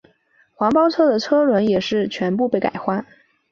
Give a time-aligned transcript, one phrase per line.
[0.55, 3.05] 黄包车的车轮也全部被改换。